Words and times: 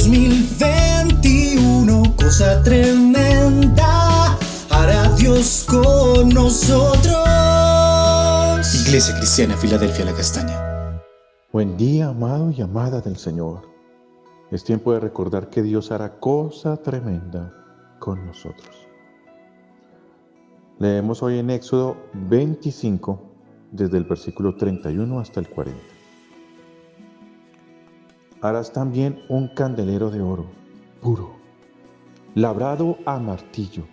2021, 0.00 2.16
cosa 2.16 2.62
tremenda, 2.62 4.38
hará 4.70 5.14
Dios 5.16 5.66
con 5.68 6.30
nosotros. 6.30 7.18
Iglesia 8.86 9.14
Cristiana, 9.16 9.58
Filadelfia, 9.58 10.06
la 10.06 10.14
Castaña. 10.14 11.02
Buen 11.52 11.76
día, 11.76 12.08
amado 12.08 12.50
y 12.50 12.62
amada 12.62 13.02
del 13.02 13.18
Señor. 13.18 13.68
Es 14.50 14.64
tiempo 14.64 14.94
de 14.94 15.00
recordar 15.00 15.50
que 15.50 15.62
Dios 15.62 15.92
hará 15.92 16.18
cosa 16.18 16.78
tremenda 16.78 17.52
con 17.98 18.24
nosotros. 18.24 18.74
Leemos 20.78 21.22
hoy 21.22 21.40
en 21.40 21.50
Éxodo 21.50 21.98
25, 22.14 23.20
desde 23.70 23.98
el 23.98 24.04
versículo 24.04 24.56
31 24.56 25.20
hasta 25.20 25.40
el 25.40 25.50
40. 25.50 25.99
Harás 28.40 28.72
también 28.72 29.22
un 29.28 29.48
candelero 29.48 30.10
de 30.10 30.20
oro 30.20 30.46
puro, 31.00 31.32
labrado 32.34 32.98
a 33.04 33.18
martillo. 33.18 33.84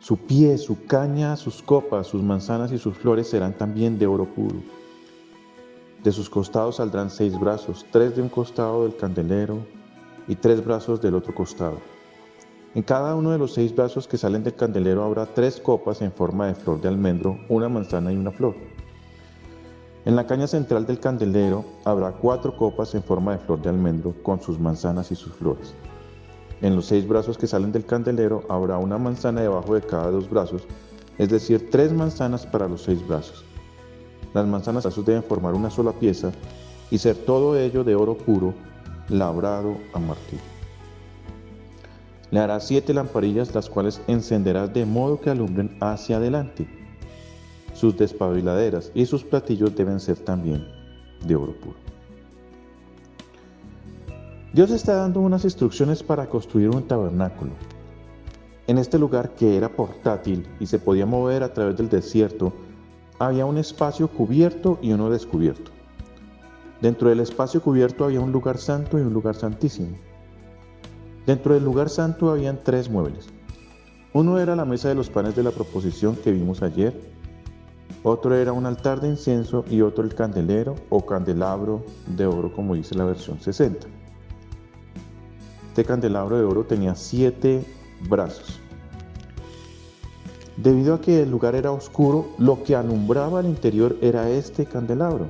Su 0.00 0.16
pie, 0.16 0.58
su 0.58 0.86
caña, 0.86 1.36
sus 1.36 1.62
copas, 1.62 2.06
sus 2.06 2.22
manzanas 2.22 2.72
y 2.72 2.78
sus 2.78 2.96
flores 2.96 3.28
serán 3.28 3.52
también 3.52 3.98
de 3.98 4.06
oro 4.06 4.24
puro. 4.26 4.56
De 6.02 6.12
sus 6.12 6.30
costados 6.30 6.76
saldrán 6.76 7.10
seis 7.10 7.38
brazos, 7.38 7.84
tres 7.90 8.16
de 8.16 8.22
un 8.22 8.28
costado 8.28 8.84
del 8.84 8.96
candelero 8.96 9.58
y 10.26 10.36
tres 10.36 10.64
brazos 10.64 11.00
del 11.00 11.14
otro 11.14 11.34
costado 11.34 11.78
en 12.74 12.82
cada 12.82 13.16
uno 13.16 13.30
de 13.30 13.38
los 13.38 13.54
seis 13.54 13.74
brazos 13.74 14.06
que 14.06 14.18
salen 14.18 14.44
del 14.44 14.54
candelero 14.54 15.02
habrá 15.02 15.26
tres 15.26 15.58
copas 15.58 16.02
en 16.02 16.12
forma 16.12 16.46
de 16.46 16.54
flor 16.54 16.80
de 16.80 16.88
almendro, 16.88 17.40
una 17.48 17.68
manzana 17.68 18.12
y 18.12 18.16
una 18.16 18.30
flor. 18.30 18.54
En 20.08 20.16
la 20.16 20.26
caña 20.26 20.46
central 20.46 20.86
del 20.86 21.00
candelero 21.00 21.66
habrá 21.84 22.12
cuatro 22.12 22.56
copas 22.56 22.94
en 22.94 23.02
forma 23.02 23.32
de 23.32 23.44
flor 23.44 23.60
de 23.60 23.68
almendro 23.68 24.14
con 24.22 24.40
sus 24.40 24.58
manzanas 24.58 25.12
y 25.12 25.14
sus 25.14 25.34
flores. 25.34 25.74
En 26.62 26.74
los 26.74 26.86
seis 26.86 27.06
brazos 27.06 27.36
que 27.36 27.46
salen 27.46 27.72
del 27.72 27.84
candelero 27.84 28.42
habrá 28.48 28.78
una 28.78 28.96
manzana 28.96 29.42
debajo 29.42 29.74
de 29.74 29.82
cada 29.82 30.10
dos 30.10 30.30
brazos, 30.30 30.62
es 31.18 31.28
decir, 31.28 31.68
tres 31.70 31.92
manzanas 31.92 32.46
para 32.46 32.66
los 32.66 32.84
seis 32.84 33.06
brazos. 33.06 33.44
Las 34.32 34.46
manzanas 34.46 34.88
deben 35.04 35.22
formar 35.22 35.52
una 35.52 35.68
sola 35.68 35.92
pieza 35.92 36.32
y 36.90 36.96
ser 36.96 37.14
todo 37.14 37.58
ello 37.58 37.84
de 37.84 37.94
oro 37.94 38.16
puro, 38.16 38.54
labrado 39.10 39.76
a 39.92 39.98
martillo. 39.98 40.40
Le 42.30 42.40
harás 42.40 42.66
siete 42.66 42.94
lamparillas, 42.94 43.54
las 43.54 43.68
cuales 43.68 44.00
encenderás 44.06 44.72
de 44.72 44.86
modo 44.86 45.20
que 45.20 45.28
alumbren 45.28 45.76
hacia 45.82 46.16
adelante. 46.16 46.77
Sus 47.78 47.96
despabiladeras 47.96 48.90
y 48.92 49.06
sus 49.06 49.22
platillos 49.22 49.76
deben 49.76 50.00
ser 50.00 50.18
también 50.18 50.66
de 51.24 51.36
oro 51.36 51.54
puro. 51.60 51.76
Dios 54.52 54.72
está 54.72 54.94
dando 54.94 55.20
unas 55.20 55.44
instrucciones 55.44 56.02
para 56.02 56.28
construir 56.28 56.70
un 56.70 56.88
tabernáculo. 56.88 57.52
En 58.66 58.78
este 58.78 58.98
lugar 58.98 59.36
que 59.36 59.56
era 59.56 59.68
portátil 59.68 60.44
y 60.58 60.66
se 60.66 60.80
podía 60.80 61.06
mover 61.06 61.44
a 61.44 61.54
través 61.54 61.76
del 61.76 61.88
desierto, 61.88 62.52
había 63.20 63.46
un 63.46 63.58
espacio 63.58 64.08
cubierto 64.08 64.80
y 64.82 64.90
uno 64.90 65.08
descubierto. 65.08 65.70
Dentro 66.82 67.10
del 67.10 67.20
espacio 67.20 67.62
cubierto 67.62 68.04
había 68.04 68.20
un 68.20 68.32
lugar 68.32 68.58
santo 68.58 68.98
y 68.98 69.02
un 69.02 69.12
lugar 69.12 69.36
santísimo. 69.36 69.96
Dentro 71.26 71.54
del 71.54 71.62
lugar 71.62 71.90
santo 71.90 72.28
habían 72.28 72.58
tres 72.64 72.90
muebles. 72.90 73.28
Uno 74.12 74.40
era 74.40 74.56
la 74.56 74.64
mesa 74.64 74.88
de 74.88 74.96
los 74.96 75.10
panes 75.10 75.36
de 75.36 75.44
la 75.44 75.52
proposición 75.52 76.16
que 76.16 76.32
vimos 76.32 76.60
ayer, 76.60 77.16
otro 78.02 78.34
era 78.34 78.52
un 78.52 78.66
altar 78.66 79.00
de 79.00 79.08
incienso 79.08 79.64
y 79.68 79.80
otro 79.82 80.04
el 80.04 80.14
candelero 80.14 80.76
o 80.88 81.04
candelabro 81.04 81.84
de 82.06 82.26
oro 82.26 82.52
como 82.52 82.74
dice 82.74 82.94
la 82.94 83.04
versión 83.04 83.40
60. 83.40 83.86
Este 85.68 85.84
candelabro 85.84 86.36
de 86.36 86.44
oro 86.44 86.64
tenía 86.64 86.94
siete 86.94 87.64
brazos. 88.08 88.60
Debido 90.56 90.94
a 90.94 91.00
que 91.00 91.22
el 91.22 91.30
lugar 91.30 91.54
era 91.54 91.70
oscuro, 91.70 92.30
lo 92.36 92.64
que 92.64 92.74
alumbraba 92.74 93.38
al 93.38 93.46
interior 93.46 93.96
era 94.00 94.28
este 94.28 94.66
candelabro. 94.66 95.28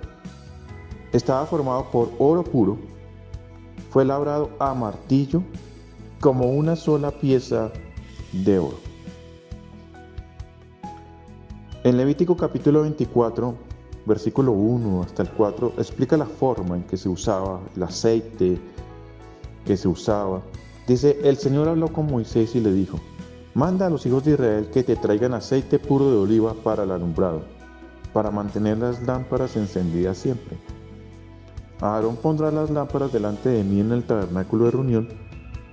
Estaba 1.13 1.45
formado 1.45 1.91
por 1.91 2.11
oro 2.19 2.43
puro, 2.43 2.79
fue 3.91 4.07
labrado 4.07 4.51
a 4.59 4.73
martillo 4.73 5.43
como 6.21 6.47
una 6.51 6.77
sola 6.77 7.11
pieza 7.11 7.71
de 8.33 8.59
oro. 8.59 8.88
En 11.89 11.97
Levítico 11.97 12.37
capítulo 12.37 12.83
24, 12.83 13.55
versículo 14.05 14.53
1 14.53 15.05
hasta 15.05 15.23
el 15.23 15.31
4, 15.31 15.73
explica 15.79 16.19
la 16.19 16.27
forma 16.27 16.77
en 16.77 16.83
que 16.83 16.99
se 16.99 17.09
usaba 17.09 17.63
el 17.75 17.83
aceite 17.83 18.59
que 19.65 19.75
se 19.75 19.89
usaba. 19.89 20.43
Dice, 20.87 21.19
el 21.25 21.39
Señor 21.39 21.67
habló 21.67 21.91
con 21.91 22.05
Moisés 22.05 22.55
y 22.55 22.61
le 22.61 22.75
dijo, 22.75 23.01
manda 23.55 23.87
a 23.87 23.89
los 23.89 24.05
hijos 24.05 24.23
de 24.27 24.33
Israel 24.33 24.69
que 24.71 24.83
te 24.83 24.97
traigan 24.97 25.33
aceite 25.33 25.79
puro 25.79 26.11
de 26.11 26.19
oliva 26.19 26.53
para 26.63 26.83
el 26.83 26.91
alumbrado, 26.91 27.41
para 28.13 28.31
mantener 28.31 28.77
las 28.77 29.03
lámparas 29.07 29.57
encendidas 29.57 30.19
siempre. 30.19 30.59
Aarón 31.81 32.17
pondrá 32.17 32.51
las 32.51 32.69
lámparas 32.69 33.15
delante 33.15 33.49
de 33.49 33.65
mí 33.65 33.81
en 33.81 33.93
el 33.93 34.05
tabernáculo 34.05 34.67
de 34.67 34.71
reunión 34.73 35.09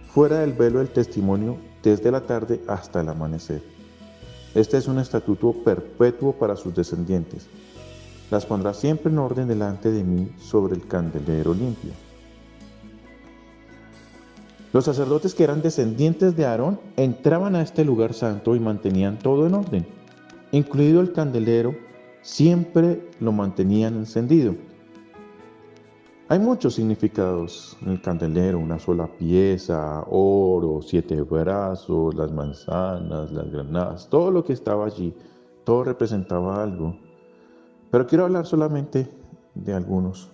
fuera 0.08 0.40
del 0.40 0.54
velo 0.54 0.80
del 0.80 0.94
testimonio 0.94 1.58
desde 1.84 2.10
la 2.10 2.22
tarde 2.22 2.62
hasta 2.70 3.02
el 3.02 3.10
amanecer. 3.10 3.75
Este 4.56 4.78
es 4.78 4.88
un 4.88 5.00
estatuto 5.00 5.52
perpetuo 5.52 6.32
para 6.32 6.56
sus 6.56 6.74
descendientes. 6.74 7.48
Las 8.32 8.46
pondrá 8.46 8.74
siempre 8.74 9.12
en 9.12 9.20
orden 9.20 9.48
delante 9.48 9.92
de 9.92 10.04
mí 10.04 10.32
sobre 10.40 10.76
el 10.76 10.88
candelero 10.88 11.54
limpio. 11.54 11.92
Los 14.72 14.86
sacerdotes 14.86 15.36
que 15.36 15.44
eran 15.44 15.62
descendientes 15.62 16.36
de 16.36 16.46
Aarón 16.46 16.80
entraban 16.98 17.56
a 17.56 17.62
este 17.62 17.86
lugar 17.86 18.14
santo 18.14 18.56
y 18.56 18.60
mantenían 18.60 19.20
todo 19.20 19.46
en 19.46 19.54
orden, 19.54 19.86
incluido 20.52 21.02
el 21.02 21.12
candelero, 21.12 21.76
siempre 22.22 23.10
lo 23.20 23.32
mantenían 23.32 23.96
encendido 23.96 24.56
hay 26.28 26.40
muchos 26.40 26.74
significados 26.74 27.78
el 27.86 28.02
candelero, 28.02 28.58
una 28.58 28.80
sola 28.80 29.06
pieza, 29.06 30.04
oro, 30.10 30.82
siete 30.82 31.22
brazos, 31.22 32.16
las 32.16 32.32
manzanas, 32.32 33.32
las 33.32 33.52
granadas, 33.52 34.10
todo 34.10 34.32
lo 34.32 34.44
que 34.44 34.54
estaba 34.54 34.88
allí, 34.88 35.14
todo 35.64 35.84
representaba 35.84 36.64
algo. 36.64 36.98
Pero 37.92 38.08
quiero 38.08 38.26
hablar 38.26 38.48
solamente 38.48 39.08
de 39.54 39.74
algunos. 39.74 40.32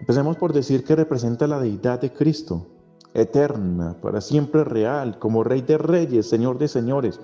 Empecemos 0.00 0.36
por 0.36 0.52
decir 0.52 0.84
que 0.84 0.96
representa 0.96 1.46
la 1.46 1.60
deidad 1.60 2.02
de 2.02 2.12
Cristo, 2.12 2.66
eterna, 3.14 3.96
para 4.02 4.20
siempre 4.20 4.64
real, 4.64 5.18
como 5.18 5.44
Rey 5.44 5.62
de 5.62 5.78
Reyes, 5.78 6.28
Señor 6.28 6.58
de 6.58 6.68
Señores. 6.68 7.20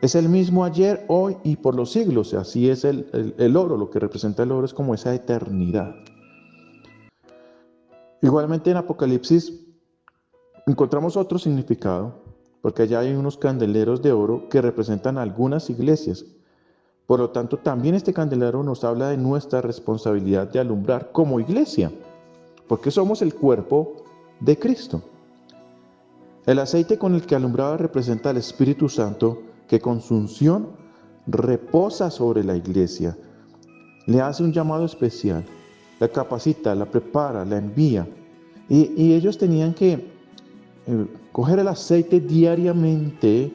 Es 0.00 0.14
el 0.14 0.30
mismo 0.30 0.64
ayer, 0.64 1.04
hoy 1.08 1.36
y 1.44 1.56
por 1.56 1.74
los 1.74 1.92
siglos. 1.92 2.32
Así 2.32 2.70
es 2.70 2.86
el, 2.86 3.34
el 3.36 3.56
oro, 3.58 3.76
lo 3.76 3.90
que 3.90 3.98
representa 3.98 4.42
el 4.42 4.52
oro 4.52 4.64
es 4.64 4.72
como 4.72 4.94
esa 4.94 5.14
eternidad. 5.14 5.94
Igualmente 8.22 8.70
en 8.70 8.76
Apocalipsis 8.76 9.52
encontramos 10.66 11.16
otro 11.16 11.38
significado, 11.38 12.22
porque 12.60 12.82
allá 12.82 13.00
hay 13.00 13.14
unos 13.14 13.38
candeleros 13.38 14.02
de 14.02 14.12
oro 14.12 14.48
que 14.48 14.60
representan 14.60 15.16
algunas 15.16 15.70
iglesias. 15.70 16.26
Por 17.06 17.20
lo 17.20 17.30
tanto, 17.30 17.56
también 17.56 17.94
este 17.94 18.12
candelero 18.12 18.62
nos 18.62 18.84
habla 18.84 19.08
de 19.08 19.16
nuestra 19.16 19.62
responsabilidad 19.62 20.48
de 20.48 20.60
alumbrar 20.60 21.12
como 21.12 21.40
iglesia, 21.40 21.90
porque 22.68 22.90
somos 22.90 23.22
el 23.22 23.34
cuerpo 23.34 24.04
de 24.40 24.58
Cristo. 24.58 25.02
El 26.46 26.58
aceite 26.58 26.98
con 26.98 27.14
el 27.14 27.26
que 27.26 27.34
alumbraba 27.34 27.78
representa 27.78 28.30
al 28.30 28.36
Espíritu 28.36 28.88
Santo 28.88 29.42
que 29.66 29.80
con 29.80 30.00
su 30.00 30.14
unción 30.14 30.68
reposa 31.26 32.10
sobre 32.10 32.44
la 32.44 32.56
iglesia, 32.56 33.16
le 34.06 34.20
hace 34.20 34.42
un 34.42 34.52
llamado 34.52 34.84
especial 34.84 35.44
la 36.00 36.08
capacita, 36.08 36.74
la 36.74 36.86
prepara, 36.86 37.44
la 37.44 37.58
envía. 37.58 38.08
Y, 38.68 39.12
ellos 39.12 39.36
tenían 39.36 39.74
que 39.74 39.92
eh, 40.86 41.06
coger 41.32 41.58
el 41.58 41.68
aceite 41.68 42.20
diariamente, 42.20 43.52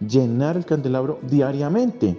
llenar 0.00 0.56
el 0.56 0.64
candelabro 0.64 1.18
diariamente. 1.22 2.16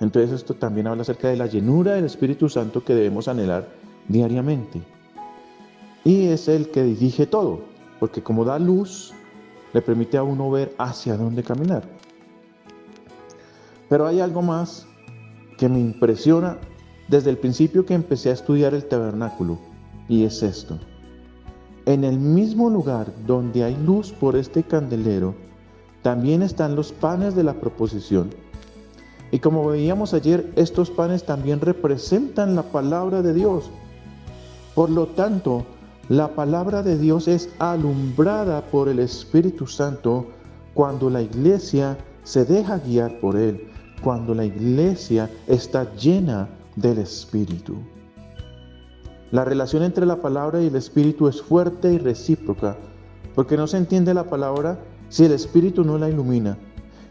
Entonces 0.00 0.32
esto 0.32 0.54
también 0.54 0.88
habla 0.88 1.02
acerca 1.02 1.28
de 1.28 1.36
la 1.36 1.46
llenura 1.46 1.94
del 1.94 2.04
Espíritu 2.04 2.48
Santo 2.48 2.84
que 2.84 2.94
debemos 2.94 3.28
anhelar 3.28 3.68
diariamente. 4.08 4.82
Y 6.04 6.26
es 6.26 6.48
el 6.48 6.68
que 6.70 6.82
dirige 6.82 7.26
todo, 7.26 7.60
porque 8.00 8.22
como 8.22 8.44
da 8.44 8.58
luz, 8.58 9.14
le 9.72 9.80
permite 9.80 10.18
a 10.18 10.24
uno 10.24 10.50
ver 10.50 10.74
hacia 10.78 11.16
dónde 11.16 11.42
caminar. 11.42 11.84
Pero 13.88 14.06
hay 14.06 14.20
algo 14.20 14.42
más 14.42 14.86
que 15.56 15.68
me 15.68 15.78
impresiona 15.78 16.58
desde 17.08 17.30
el 17.30 17.38
principio 17.38 17.84
que 17.84 17.94
empecé 17.94 18.30
a 18.30 18.34
estudiar 18.34 18.74
el 18.74 18.84
tabernáculo, 18.84 19.58
y 20.08 20.24
es 20.24 20.42
esto. 20.42 20.78
En 21.86 22.04
el 22.04 22.18
mismo 22.18 22.70
lugar 22.70 23.12
donde 23.26 23.64
hay 23.64 23.76
luz 23.76 24.12
por 24.12 24.36
este 24.36 24.62
candelero, 24.62 25.34
también 26.02 26.42
están 26.42 26.76
los 26.76 26.92
panes 26.92 27.34
de 27.34 27.44
la 27.44 27.54
proposición. 27.54 28.30
Y 29.30 29.38
como 29.38 29.66
veíamos 29.66 30.14
ayer, 30.14 30.52
estos 30.56 30.90
panes 30.90 31.24
también 31.24 31.60
representan 31.60 32.54
la 32.54 32.62
palabra 32.64 33.22
de 33.22 33.32
Dios. 33.32 33.70
Por 34.74 34.90
lo 34.90 35.06
tanto, 35.06 35.64
La 36.08 36.34
palabra 36.34 36.82
de 36.82 36.98
Dios 36.98 37.28
es 37.28 37.48
alumbrada 37.58 38.60
por 38.60 38.88
el 38.88 38.98
Espíritu 38.98 39.68
Santo 39.68 40.26
cuando 40.74 41.08
la 41.08 41.22
iglesia 41.22 41.96
se 42.24 42.44
deja 42.44 42.78
guiar 42.78 43.20
por 43.20 43.36
Él, 43.36 43.68
cuando 44.02 44.34
la 44.34 44.44
iglesia 44.44 45.30
está 45.46 45.94
llena 45.94 46.48
del 46.76 46.98
Espíritu. 46.98 47.76
La 49.30 49.44
relación 49.44 49.82
entre 49.82 50.06
la 50.06 50.20
palabra 50.20 50.60
y 50.60 50.66
el 50.66 50.76
Espíritu 50.76 51.28
es 51.28 51.40
fuerte 51.40 51.92
y 51.92 51.98
recíproca, 51.98 52.76
porque 53.34 53.56
no 53.56 53.66
se 53.66 53.78
entiende 53.78 54.12
la 54.14 54.24
palabra 54.24 54.78
si 55.08 55.24
el 55.24 55.32
Espíritu 55.32 55.84
no 55.84 55.98
la 55.98 56.10
ilumina. 56.10 56.58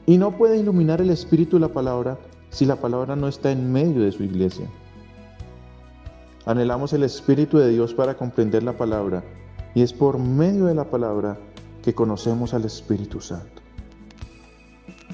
Y 0.05 0.17
no 0.17 0.37
puede 0.37 0.57
iluminar 0.57 1.01
el 1.01 1.09
Espíritu 1.09 1.59
la 1.59 1.69
palabra 1.69 2.17
si 2.49 2.65
la 2.65 2.75
palabra 2.75 3.15
no 3.15 3.27
está 3.27 3.51
en 3.51 3.71
medio 3.71 4.03
de 4.03 4.11
su 4.11 4.23
iglesia. 4.23 4.67
Anhelamos 6.45 6.93
el 6.93 7.03
Espíritu 7.03 7.57
de 7.57 7.69
Dios 7.69 7.93
para 7.93 8.15
comprender 8.15 8.63
la 8.63 8.77
palabra 8.77 9.23
y 9.73 9.83
es 9.83 9.93
por 9.93 10.17
medio 10.17 10.65
de 10.65 10.75
la 10.75 10.85
palabra 10.85 11.37
que 11.83 11.93
conocemos 11.93 12.53
al 12.53 12.65
Espíritu 12.65 13.21
Santo. 13.21 13.61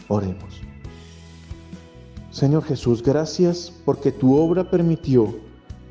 Oremos. 0.08 0.67
Señor 2.38 2.66
Jesús, 2.66 3.02
gracias 3.02 3.74
porque 3.84 4.12
tu 4.12 4.38
obra 4.38 4.70
permitió 4.70 5.34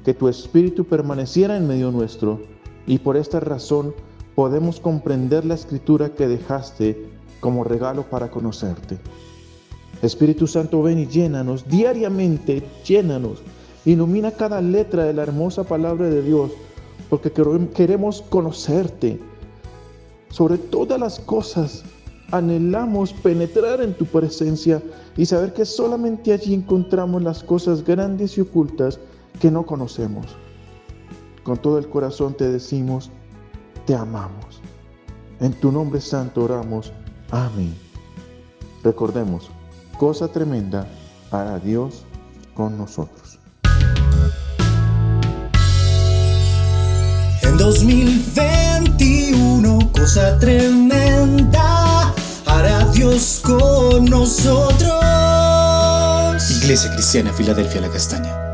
que 0.04 0.14
tu 0.14 0.28
Espíritu 0.28 0.84
permaneciera 0.84 1.56
en 1.56 1.66
medio 1.66 1.90
nuestro 1.90 2.40
y 2.86 2.98
por 2.98 3.16
esta 3.16 3.40
razón 3.40 3.92
podemos 4.36 4.78
comprender 4.78 5.44
la 5.44 5.54
escritura 5.54 6.14
que 6.14 6.28
dejaste 6.28 7.04
como 7.40 7.64
regalo 7.64 8.04
para 8.04 8.30
conocerte. 8.30 8.96
Espíritu 10.02 10.46
Santo, 10.46 10.84
ven 10.84 11.00
y 11.00 11.08
llénanos 11.08 11.68
diariamente, 11.68 12.62
llénanos 12.86 13.42
Ilumina 13.84 14.30
cada 14.30 14.60
letra 14.60 15.02
de 15.02 15.14
la 15.14 15.24
hermosa 15.24 15.64
palabra 15.64 16.08
de 16.08 16.22
Dios, 16.22 16.52
porque 17.10 17.32
queremos 17.74 18.22
conocerte. 18.22 19.18
Sobre 20.30 20.58
todas 20.58 21.00
las 21.00 21.18
cosas, 21.18 21.82
anhelamos 22.30 23.12
penetrar 23.12 23.80
en 23.80 23.94
tu 23.94 24.06
presencia 24.06 24.82
y 25.16 25.26
saber 25.26 25.52
que 25.52 25.64
solamente 25.64 26.32
allí 26.32 26.54
encontramos 26.54 27.22
las 27.22 27.42
cosas 27.42 27.84
grandes 27.84 28.36
y 28.38 28.42
ocultas 28.42 28.98
que 29.40 29.50
no 29.50 29.64
conocemos. 29.64 30.26
Con 31.42 31.58
todo 31.58 31.78
el 31.78 31.88
corazón 31.88 32.34
te 32.34 32.48
decimos, 32.48 33.10
te 33.86 33.94
amamos. 33.94 34.60
En 35.40 35.52
tu 35.52 35.70
nombre 35.70 36.00
santo 36.00 36.44
oramos. 36.44 36.92
Amén. 37.30 37.74
Recordemos, 38.82 39.50
cosa 39.98 40.28
tremenda 40.28 40.86
para 41.30 41.58
Dios 41.58 42.04
con 42.54 42.78
nosotros. 42.78 43.38
2021, 47.58 49.92
cosa 49.92 50.38
tremenda, 50.38 50.94
hará 50.94 51.05
Iglesia 56.62 56.90
Cristiana, 56.92 57.32
Filadelfia, 57.32 57.80
la 57.80 57.88
Castaña. 57.88 58.45